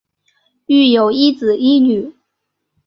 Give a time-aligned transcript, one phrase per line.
[0.65, 2.15] 育有一子一女。